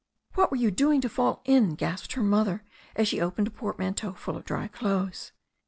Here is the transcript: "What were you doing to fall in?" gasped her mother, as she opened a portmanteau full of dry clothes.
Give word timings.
"What 0.33 0.49
were 0.49 0.57
you 0.57 0.71
doing 0.71 0.99
to 1.01 1.09
fall 1.09 1.43
in?" 1.45 1.75
gasped 1.75 2.13
her 2.13 2.23
mother, 2.23 2.63
as 2.95 3.07
she 3.07 3.21
opened 3.21 3.45
a 3.45 3.51
portmanteau 3.51 4.13
full 4.13 4.35
of 4.35 4.45
dry 4.45 4.67
clothes. 4.67 5.31